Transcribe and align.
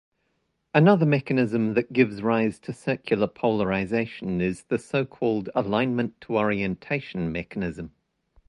Another 0.73 1.05
mechanism 1.05 1.75
that 1.75 1.93
gives 1.93 2.23
rise 2.23 2.57
to 2.61 2.73
circular 2.73 3.27
polarization 3.27 4.41
is 4.41 4.63
the 4.63 4.79
so-called 4.79 5.51
alignment-to-orientation 5.53 7.31
mechanism. 7.31 7.91